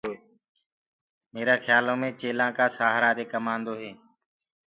ميرآ 1.33 1.55
کيآلو 1.63 1.93
مي 2.01 2.09
چيلآن 2.19 2.51
ڪآ 2.57 2.65
سهآرآ 2.77 3.11
دي 3.17 3.25
ڪمآندوئي 3.31 3.91